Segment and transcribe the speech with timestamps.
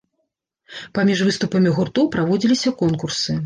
[0.95, 3.31] Паміж выступамі гуртоў праводзіліся конкурсы.